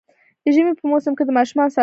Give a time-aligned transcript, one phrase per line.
[0.43, 1.79] د ژمي په موسم کي د ماشومانو ساتنه وکړئ